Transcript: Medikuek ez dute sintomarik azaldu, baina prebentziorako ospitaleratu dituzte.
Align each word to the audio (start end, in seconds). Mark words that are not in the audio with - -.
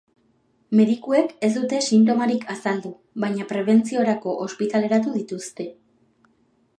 Medikuek 0.77 1.35
ez 1.47 1.49
dute 1.57 1.81
sintomarik 1.87 2.47
azaldu, 2.55 2.93
baina 3.25 3.47
prebentziorako 3.53 4.33
ospitaleratu 4.47 5.17
dituzte. 5.19 5.69